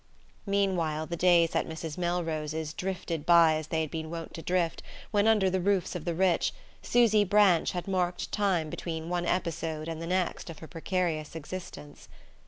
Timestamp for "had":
3.81-3.91, 7.73-7.87